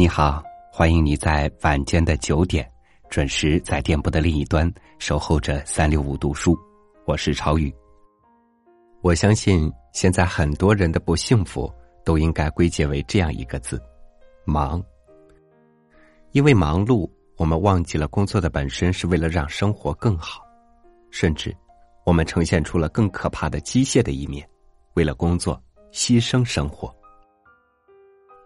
[0.00, 0.40] 你好，
[0.70, 2.70] 欢迎你在晚间的九点
[3.10, 6.56] 准时在电波的另一端守候着三六五读书。
[7.04, 7.74] 我是超宇。
[9.00, 11.68] 我相信现在很多人的不幸福
[12.04, 13.82] 都应该归结为这样一个字：
[14.44, 14.80] 忙。
[16.30, 20.46] 因为忙碌，我们忘记了工作的本身是为了让生活更好，
[21.10, 21.52] 甚至
[22.06, 24.48] 我们呈现出了更可怕的机械的一面，
[24.94, 25.60] 为了工作
[25.90, 26.96] 牺牲生活。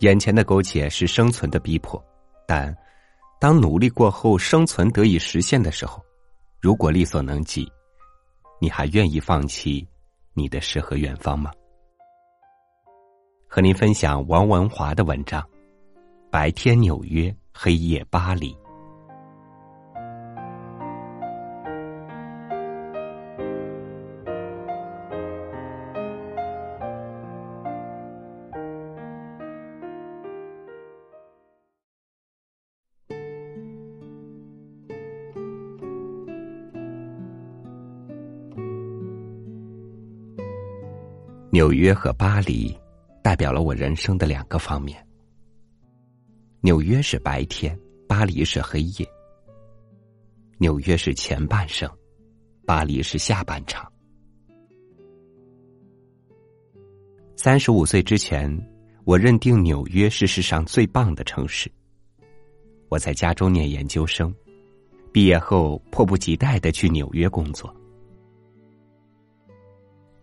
[0.00, 2.02] 眼前的苟且是生存的逼迫，
[2.46, 2.76] 但
[3.40, 6.04] 当努力过后生存得以实现的时候，
[6.60, 7.70] 如果力所能及，
[8.60, 9.86] 你还愿意放弃
[10.34, 11.50] 你的诗和远方吗？
[13.48, 15.44] 和您分享王文华的文章：
[16.30, 18.56] 白天纽约，黑夜巴黎。
[41.58, 42.72] 纽约和巴黎，
[43.20, 45.04] 代表了我人生的两个方面。
[46.60, 49.04] 纽约是白天，巴黎是黑夜。
[50.58, 51.90] 纽约是前半生，
[52.64, 53.92] 巴黎是下半场。
[57.34, 58.48] 三十五岁之前，
[59.02, 61.68] 我认定纽约是世上最棒的城市。
[62.88, 64.32] 我在加州念研究生，
[65.10, 67.74] 毕业后迫不及待的去纽约工作，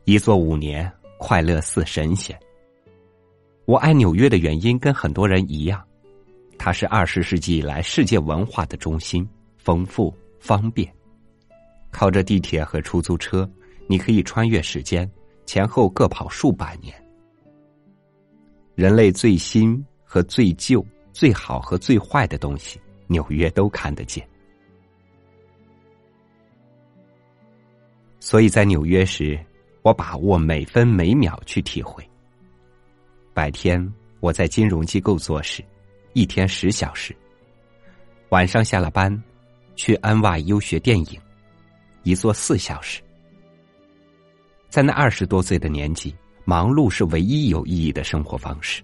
[0.05, 0.89] 一做五年。
[1.17, 2.37] 快乐似神仙。
[3.65, 5.83] 我爱纽约的原因跟很多人一样，
[6.57, 9.27] 它是二十世纪以来世界文化的中心，
[9.57, 10.93] 丰富方便。
[11.89, 13.49] 靠着地铁和出租车，
[13.87, 15.09] 你可以穿越时间，
[15.45, 16.93] 前后各跑数百年。
[18.75, 24.27] 人类最新和最旧、最好和最坏的东西，纽约都看得见。
[28.19, 29.39] 所以在纽约时。
[29.85, 32.03] 我把握每分每秒去体会。
[33.35, 35.63] 白天我在金融机构做事，
[36.13, 37.13] 一天十小时；
[38.29, 39.15] 晚上下了班，
[39.75, 41.21] 去 NYU 学电影，
[42.01, 42.99] 一坐四小时。
[44.69, 46.15] 在那二十多岁的年纪，
[46.45, 48.81] 忙碌是唯一有意义的生活方式。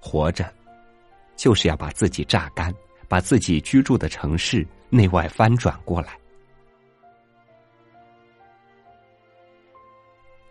[0.00, 0.52] 活着，
[1.36, 2.74] 就是要把自己榨干，
[3.06, 6.18] 把自己居住的城市内外翻转过来。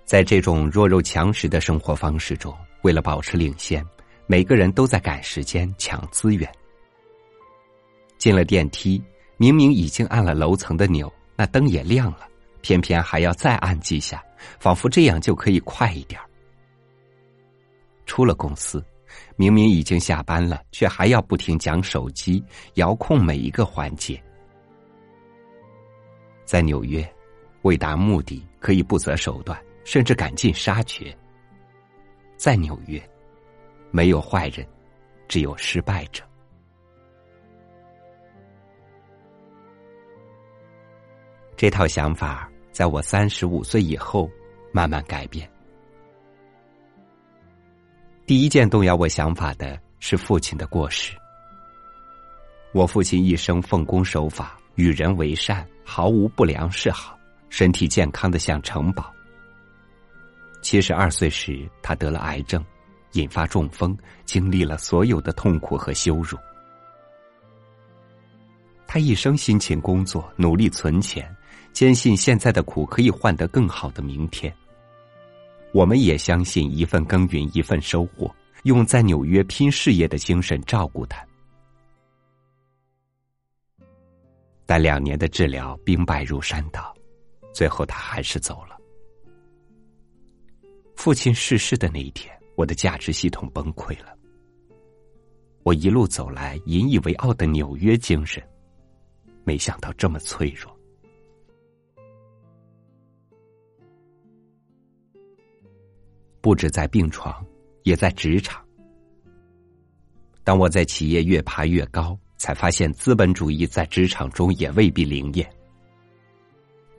[0.06, 3.84] 在这种弱肉强食的生活方式中，为了保持领先，
[4.28, 6.48] 每个人都在赶时间、抢资源。
[8.20, 9.04] 进了电梯，
[9.38, 12.28] 明明已经按了楼层的钮，那灯也亮了，
[12.62, 14.24] 偏偏还要再按几下，
[14.60, 16.22] 仿佛这样就可以快一点
[18.06, 18.86] 出了公司，
[19.36, 22.44] 明明已经下班了，却还要不停讲手机，
[22.76, 24.22] 遥控每一个环节。
[26.46, 27.04] 在纽约，
[27.64, 29.60] 为达目的可以不择手段。
[29.86, 31.18] 甚至赶尽杀绝。
[32.36, 33.02] 在纽约，
[33.92, 34.68] 没有坏人，
[35.30, 36.22] 只有失败者。
[41.56, 44.30] 这套想法在我三十五岁以后
[44.74, 45.50] 慢慢改变。
[48.26, 51.16] 第一件动摇我想法的是父亲的过世。
[52.74, 57.18] 我父亲一生奉公守法，与人为善，毫无不良嗜好，
[57.50, 59.15] 身体健康的像城堡。
[60.66, 62.66] 七十二岁时，他得了癌症，
[63.12, 63.96] 引发中风，
[64.26, 66.36] 经历了所有的痛苦和羞辱。
[68.88, 71.32] 他一生辛勤工作，努力存钱，
[71.72, 74.52] 坚信现在的苦可以换得更好的明天。
[75.72, 81.24] 我们也相信一份耕耘一份收获，用在纽约拼事业的精神照顾他。
[84.66, 86.92] 但两年的治疗兵败如山倒，
[87.54, 88.75] 最后他还是走了。
[91.06, 94.18] 父亲逝世的那一天，我的价值系统崩溃了。
[95.62, 98.44] 我一路走来引以为傲的纽约精神，
[99.44, 100.76] 没想到这么脆弱。
[106.42, 107.46] 不止在病床，
[107.84, 108.66] 也在职场。
[110.44, 115.48] 当我在企业越爬越高，才发现资本主义在职场中也未必灵验。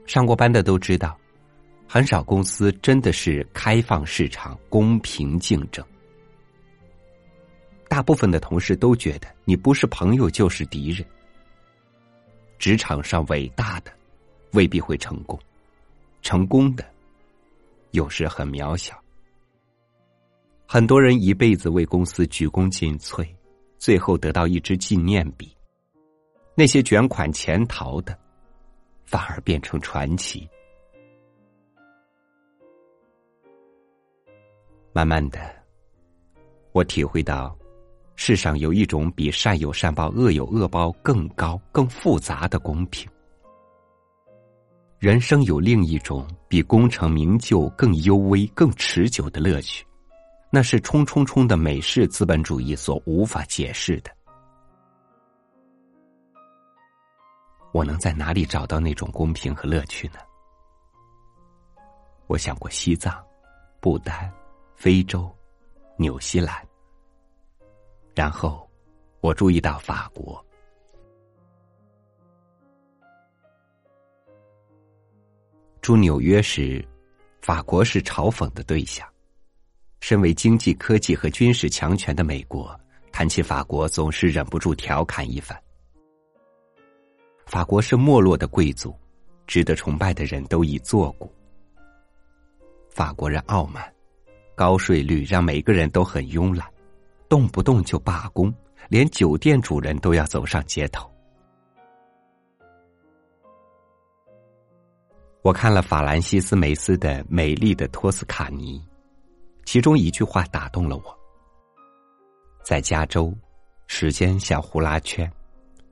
[0.05, 1.19] 上过班的都知道。
[1.87, 5.83] 很少公司真的是开放市场、公平竞争。
[7.87, 11.05] 大部分的同事都觉得你不是朋友就是敌人。
[12.59, 13.91] 职场上伟大的
[14.51, 15.39] 未必会成功，
[16.21, 16.83] 成功的
[17.91, 19.01] 有时很渺小。
[20.65, 23.25] 很多人一辈子为公司鞠躬尽瘁，
[23.77, 25.47] 最后得到一支纪念笔；
[26.53, 28.17] 那些卷款潜逃的，
[29.05, 30.45] 反而变成传奇。
[34.97, 35.39] 慢慢的，
[36.71, 37.55] 我体会到，
[38.15, 43.07] 世上有一种比善有善报、恶有恶报更高、更复杂的公平。
[44.97, 49.85] 人生有另一种比功成名就更幽微、更持久的乐趣。
[50.49, 54.09] 那是冲冲冲的美式资本主义所无法解释的。
[57.71, 60.15] 我能在哪里找到那种公平和乐趣呢？
[62.25, 63.23] 我想过西藏、
[63.79, 64.33] 不丹、
[64.77, 65.27] 非洲、
[65.97, 66.55] 纽西兰，
[68.13, 68.69] 然后
[69.21, 70.45] 我注意到法国。
[75.81, 76.87] 住纽约时，
[77.41, 79.07] 法国是嘲讽的对象。
[79.99, 82.79] 身为经济、科技和军事强权的美国，
[83.11, 85.59] 谈起法国总是忍不住调侃一番。
[87.47, 88.95] 法国是没落的贵族，
[89.47, 91.33] 值得崇拜的人都已作古。
[92.91, 93.91] 法国人傲慢，
[94.57, 96.67] 高税率让每个人都很慵懒，
[97.29, 98.51] 动不动就罢工，
[98.89, 101.07] 连酒店主人都要走上街头。
[105.43, 108.79] 我看了法兰西斯·梅斯的《美丽的托斯卡尼》。
[109.63, 111.19] 其中一句话打动了我。
[112.63, 113.31] 在加州，
[113.85, 115.31] 时间像呼啦圈，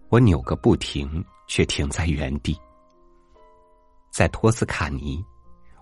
[0.09, 2.59] 我扭个不停，却停在原地。
[4.11, 5.23] 在托斯卡尼，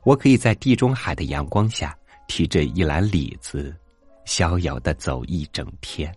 [0.03, 1.97] 我可以在地中海的阳光下
[2.35, 3.71] 提着一篮李子，
[4.25, 6.12] 逍遥的走一整天。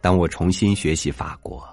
[0.00, 1.64] 当我重新学习法国，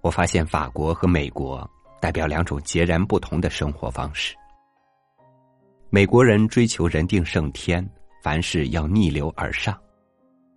[0.00, 1.70] 我发现法国和美国。
[2.00, 4.34] 代表两种截然不同的生活方式。
[5.90, 7.86] 美国人追求人定胜天，
[8.22, 9.74] 凡事要逆流而上；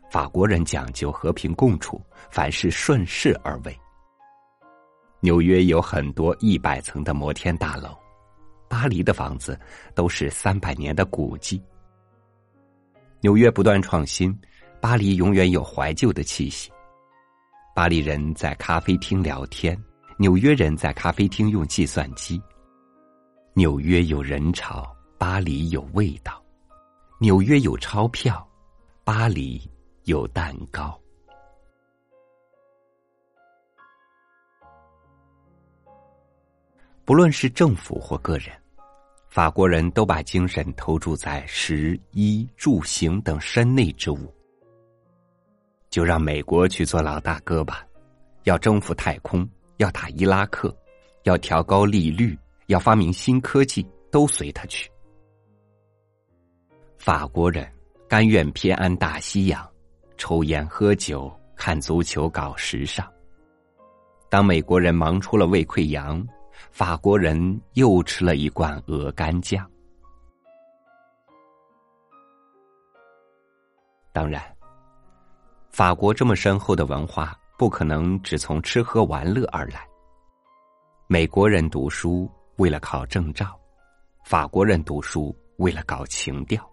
[0.10, 2.01] 法国人讲究和平共处，
[2.31, 3.78] 凡事顺势而为。
[5.25, 7.98] 纽约有很多一百层的摩天大楼，
[8.69, 9.60] 巴黎的房子
[9.95, 11.60] 都是三百年的古迹。
[13.22, 14.39] 纽约不断创新，
[14.80, 16.72] 巴黎永远有怀旧的气息。
[17.74, 19.75] 巴黎人在咖啡厅聊天。
[20.18, 22.39] 纽约人在咖啡厅用计算机。
[23.56, 26.33] 纽约有人潮，巴黎有味道；
[27.19, 28.48] 纽约有钞票，
[29.04, 29.60] 巴黎
[30.04, 30.98] 有蛋糕。
[37.06, 38.50] 不论是政府或个人，
[39.30, 44.34] 法国人都把精神投注在食衣住行等身内之物。
[45.92, 47.86] 就让美国去做老大哥吧，
[48.46, 49.48] 要征服太空。
[49.78, 50.74] 要打伊拉克，
[51.24, 52.36] 要调高利率，
[52.68, 54.90] 要发明新科技，都随他去。
[56.98, 57.69] 法国人
[58.07, 59.69] 甘愿偏安大西洋，
[60.18, 63.06] 抽烟喝酒，看足球，搞时尚。
[64.30, 66.25] 当美国人忙出了胃溃疡，
[66.72, 69.69] 法国人又吃了一罐鹅肝酱。
[74.12, 74.42] 当然，
[75.69, 77.38] 法国这么深厚的文化。
[77.57, 79.88] 不可能只从吃喝玩乐而来。
[81.07, 83.57] 美国人读书为了考证照，
[84.26, 86.69] 法国人读书为了搞情调。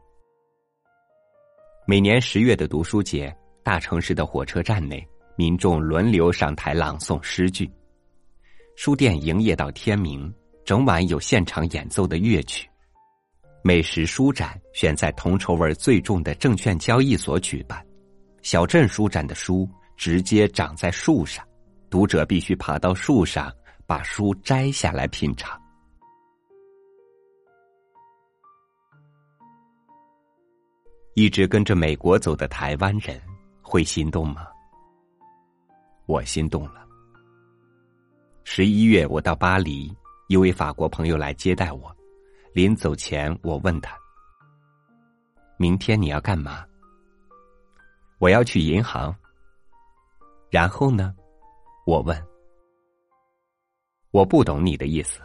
[1.87, 7.71] 每年十月的读书节，大城市的火车站内，民众轮流上台朗诵诗句。
[8.77, 10.33] 书店营业到天明，
[10.65, 12.69] 整晚有现场演奏的乐曲。
[13.63, 17.85] 美食书展选在铜臭味最重的证券交易所举办。
[18.43, 19.69] 小镇书展的书。
[19.95, 21.47] 直接长在树上，
[21.89, 23.53] 读者必须爬到树上
[23.87, 25.57] 把书摘下来品尝。
[31.15, 33.21] 一直跟着美国走的台湾人
[33.61, 34.49] 会心动吗？
[36.07, 36.82] 我心动了。
[38.45, 39.95] 十一月我到巴黎，
[40.29, 41.95] 一位法国朋友来接待我。
[42.53, 43.97] 临走前，我问他
[45.57, 46.67] ：“明天你要干嘛？”
[48.19, 49.15] 我要去银行。
[50.51, 51.15] 然后呢？
[51.87, 52.21] 我问。
[54.11, 55.21] 我不懂你的意思。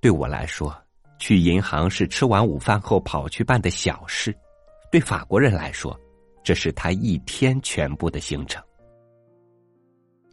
[0.00, 0.74] 对我来说，
[1.18, 4.32] 去银行是吃完午饭后跑去办的小事；
[4.90, 5.98] 对法国人来说，
[6.42, 8.64] 这是他一天全部的行程。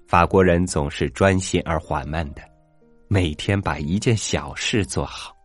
[0.08, 2.42] 法国人总是专心而缓慢的，
[3.08, 5.36] 每天把一件小事做好。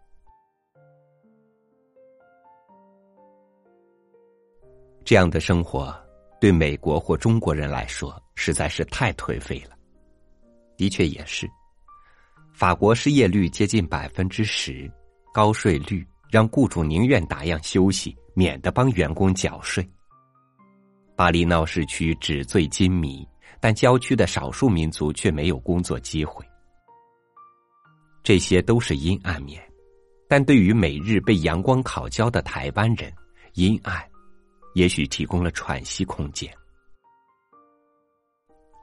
[5.03, 5.99] 这样的生活，
[6.39, 9.75] 对美国或中国人来说实在是太颓废了。
[10.77, 11.51] 的确也是，
[12.53, 14.91] 法国失业率接近百分之十，
[15.33, 19.89] 高税率让雇主宁愿打烊休息，免得帮员工缴税。
[21.17, 23.27] 巴黎闹市区纸醉金迷，
[23.61, 26.45] 但郊区的少数民族却没有工作机会。
[28.23, 29.63] 这些都是阴暗面，
[30.29, 33.13] 但对于每日被阳光烤焦的台湾人，
[33.55, 34.03] 阴暗
[34.75, 36.53] 也许提供了喘息空间。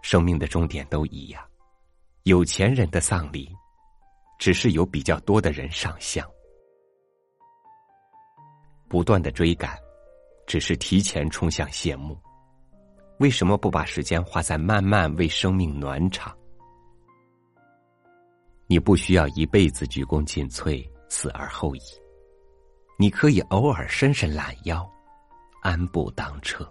[0.02, 1.44] 生命的终点都一样，
[2.24, 3.50] 有钱人的丧礼，
[4.40, 6.26] 只是有比较多的人上香。
[8.88, 9.78] 不断的追赶，
[10.46, 12.18] 只是提前冲向谢幕。
[13.20, 16.36] 为什么不把时间花在慢慢为生命暖场？
[18.68, 21.82] 你不需要一辈子鞠躬尽瘁，死而后已。
[23.00, 24.88] 你可以偶尔伸伸懒腰，
[25.62, 26.68] 安步当车。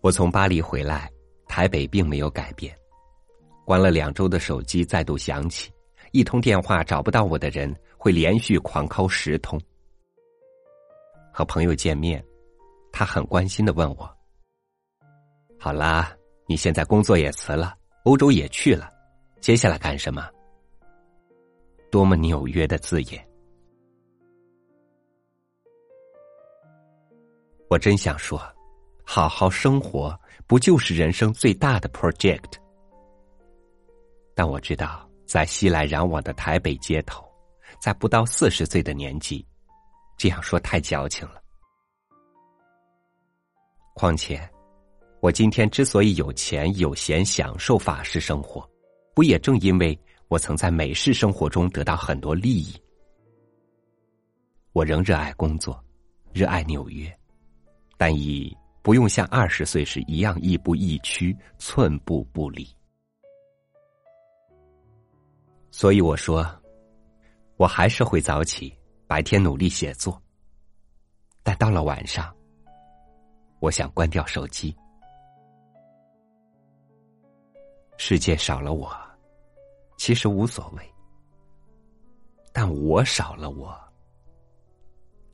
[0.00, 1.10] 我从巴黎回来，
[1.46, 2.74] 台北并没有改变。
[3.64, 5.72] 关了两周的手机再度响起，
[6.12, 9.60] 一通电话找不到我的人会连续狂敲十通。
[11.32, 12.24] 和朋友见面，
[12.92, 14.16] 他很关心的问我
[15.58, 18.90] ：“好啦，你现在工作也辞了，欧洲也去了，
[19.40, 20.28] 接下来干什么？”
[21.90, 23.26] 多么纽约的字眼！
[27.68, 28.40] 我真想说，
[29.04, 32.52] 好好生活不就是人生最大的 project？
[34.34, 37.24] 但我知道，在熙来攘往的台北街头，
[37.80, 39.46] 在不到四十岁的年纪。
[40.20, 41.42] 这样说太矫情了。
[43.94, 44.38] 况且，
[45.20, 48.68] 我今天之所以有钱有闲享受法式生活，
[49.14, 49.98] 不也正因为
[50.28, 52.74] 我曾在美式生活中得到很多利益？
[54.72, 55.82] 我仍热爱工作，
[56.34, 57.10] 热爱纽约，
[57.96, 62.68] 但已不用像二十岁时一样亦步亦趋、寸步不离。
[65.70, 66.46] 所以我说，
[67.56, 68.70] 我还是会早起。
[69.10, 70.22] 白天努力写作，
[71.42, 72.32] 但到了晚上，
[73.58, 74.72] 我想关掉手机。
[77.98, 78.88] 世界少了我，
[79.98, 80.84] 其实无所谓；
[82.52, 83.76] 但我少了我，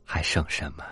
[0.06, 0.82] 还剩什么？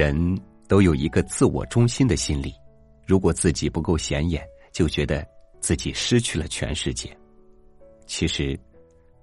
[0.00, 0.34] 人
[0.66, 2.54] 都有一个自我中心的心理，
[3.06, 4.42] 如果自己不够显眼，
[4.72, 5.26] 就觉得
[5.60, 7.14] 自己失去了全世界。
[8.06, 8.58] 其实，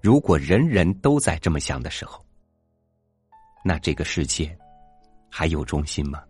[0.03, 2.23] 如果人人都在这么想的时候，
[3.65, 4.55] 那这个世界
[5.31, 6.21] 还有中心吗？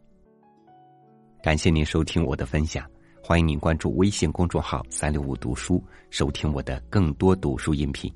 [1.44, 2.90] 感谢您收听我的分享，
[3.22, 8.10] 欢迎您关注微信公众号“三六五读书”，收听我的更多读书音频。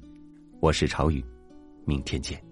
[0.61, 1.21] 我是朝雨，
[1.83, 2.50] 明天见。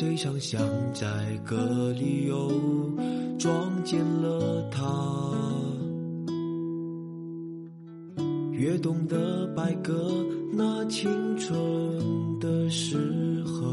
[0.00, 0.60] 谁想想
[0.94, 1.08] 在
[1.44, 2.48] 歌里又
[3.36, 4.86] 撞见了他，
[8.52, 10.08] 跃动的白鸽
[10.52, 11.58] 那青春
[12.38, 13.66] 的诗痕，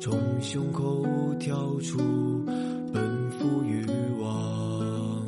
[0.00, 1.04] 从胸口
[1.38, 1.98] 跳出。
[2.94, 3.84] 奔赴欲
[4.22, 5.26] 望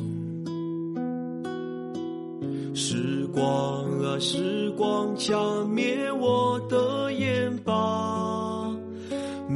[2.74, 5.36] 时光啊，时光掐
[5.66, 8.45] 灭我的眼吧，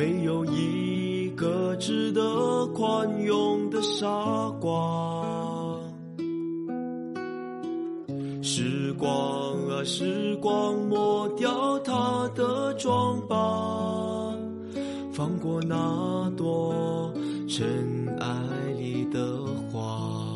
[0.00, 4.06] 没有一个值得宽容的傻
[4.58, 5.78] 瓜。
[8.40, 9.10] 时光
[9.68, 14.34] 啊，时光抹掉他的妆吧，
[15.12, 17.12] 放过那朵
[17.46, 20.29] 尘埃里的花。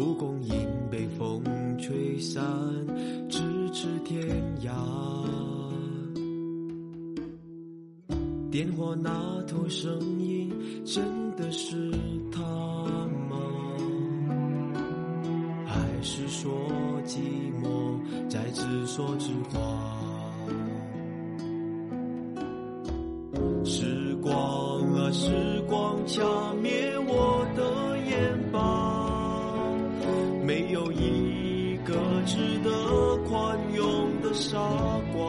[0.00, 1.44] 蒲公英被风
[1.78, 2.42] 吹散，
[3.28, 4.26] 咫尺天
[4.62, 4.70] 涯。
[8.50, 10.50] 电话那头声音，
[10.86, 11.04] 真
[11.36, 11.92] 的是
[12.32, 12.40] 他
[13.28, 13.36] 吗？
[15.66, 16.50] 还是说
[17.04, 17.18] 寂
[17.62, 19.60] 寞在自说自话？
[23.66, 24.32] 时光
[24.94, 25.10] 啊。
[25.12, 26.22] 时光掐
[26.62, 28.49] 灭我的眼，
[30.50, 31.94] 没有一个
[32.26, 34.58] 值得宽容的傻
[35.12, 35.22] 瓜。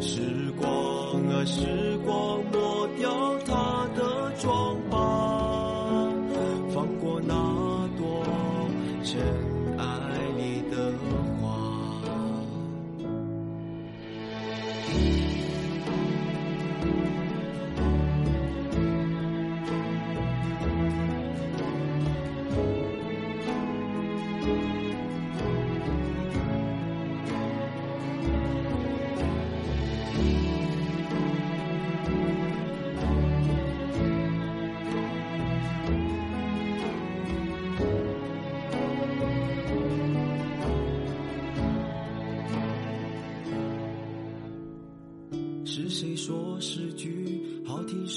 [0.00, 0.20] 时
[0.56, 0.70] 光
[1.26, 2.40] 啊，时光，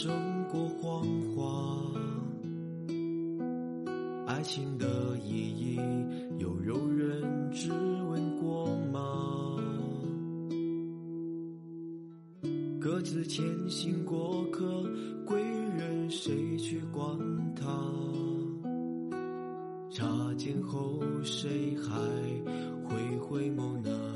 [0.04, 0.12] 胜
[0.50, 1.06] 过谎
[1.36, 1.94] 话？
[4.26, 5.80] 爱情的意义，
[6.40, 7.72] 有有人质
[8.10, 9.58] 问过吗？
[12.80, 14.84] 各自前行过客，
[15.24, 17.16] 归人谁去管
[17.56, 17.68] 他？
[19.92, 21.94] 擦肩后，谁还
[22.90, 24.11] 会回眸呢？